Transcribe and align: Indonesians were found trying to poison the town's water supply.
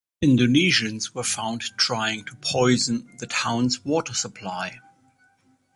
Indonesians 0.19 1.13
were 1.13 1.21
found 1.23 1.61
trying 1.77 2.25
to 2.25 2.35
poison 2.37 3.15
the 3.19 3.27
town's 3.27 3.85
water 3.85 4.15
supply. 4.15 4.79